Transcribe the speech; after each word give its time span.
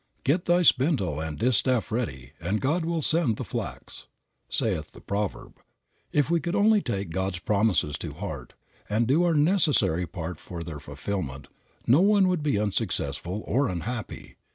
"Get 0.23 0.45
thy 0.45 0.63
spindle 0.63 1.19
and 1.19 1.37
distaff 1.37 1.91
ready, 1.91 2.31
and 2.41 2.59
God 2.59 2.85
will 2.85 3.03
send 3.03 3.37
the 3.37 3.43
flax," 3.43 4.07
saith 4.49 4.93
the 4.93 4.99
proverb. 4.99 5.61
If 6.11 6.31
we 6.31 6.41
would 6.43 6.55
only 6.55 6.81
take 6.81 7.11
God's 7.11 7.37
promises 7.37 7.99
to 7.99 8.13
heart, 8.13 8.55
and 8.89 9.05
do 9.05 9.21
our 9.23 9.35
necessary 9.35 10.07
part 10.07 10.39
for 10.39 10.63
their 10.63 10.79
fulfillment 10.79 11.49
no 11.85 12.01
one 12.01 12.27
would 12.29 12.41
be 12.41 12.57
unsuccessful 12.57 13.43
or 13.45 13.67
unhappy. 13.69 14.37